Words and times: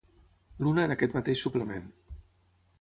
L'una 0.63 0.85
en 0.89 0.95
aquest 0.95 1.15
mateix 1.19 1.45
suplement. 1.45 1.87